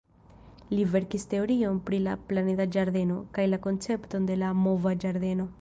[0.71, 5.49] Li verkis teorion pri la «planeda ĝardeno» kaj la koncepton de la mova ĝardeno.